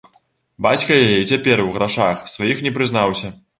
Бацька 0.65 0.95
яе 1.01 1.19
і 1.25 1.29
цяпер 1.35 1.63
у 1.67 1.69
грашах 1.77 2.25
сваіх 2.35 2.65
не 2.69 2.75
прызнаўся. 2.81 3.35